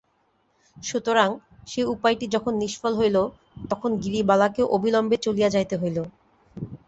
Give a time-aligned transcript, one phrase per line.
[0.77, 1.29] সুতরাং
[1.67, 3.17] সে উপায়টি যখন নিষ্ফল হইল
[3.71, 5.97] তখন গিরিবালাকে অবিলম্বে চলিয়া যাইতে হইল।